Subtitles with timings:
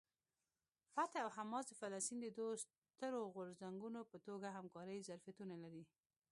[0.93, 5.83] فتح او حماس د فلسطین د دوو سترو غورځنګونو په توګه همکارۍ ظرفیتونه لري.